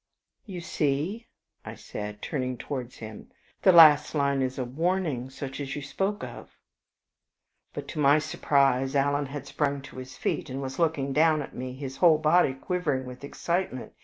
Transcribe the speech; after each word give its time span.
"You 0.47 0.61
see," 0.61 1.27
I 1.63 1.75
said, 1.75 2.23
turning 2.23 2.57
towards 2.57 2.95
him 2.97 3.27
slowly, 3.27 3.35
"the 3.61 3.71
last 3.71 4.15
line 4.15 4.41
is 4.41 4.57
a 4.57 4.65
warning 4.65 5.29
such 5.29 5.59
as 5.59 5.75
you 5.75 5.83
spoke 5.83 6.23
of." 6.23 6.57
But 7.73 7.87
to 7.89 7.99
my 7.99 8.17
surprise 8.17 8.95
Alan 8.95 9.27
had 9.27 9.45
sprung 9.45 9.79
to 9.83 9.97
his 9.97 10.17
feet, 10.17 10.49
and 10.49 10.59
was 10.59 10.79
looking 10.79 11.13
down 11.13 11.43
at 11.43 11.53
me, 11.53 11.73
his 11.73 11.97
whole 11.97 12.17
body 12.17 12.55
quivering 12.55 13.05
with 13.05 13.23
excitement. 13.23 13.93